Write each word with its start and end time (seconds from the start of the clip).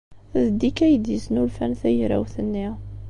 D 0.33 0.39
Dick 0.61 0.77
ay 0.85 0.95
d-yesnulfan 0.97 1.73
tagrawt-nni. 1.81 2.67